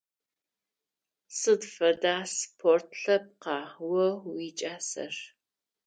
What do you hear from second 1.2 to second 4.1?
Сыд фэдэ спорт лъэпкъа о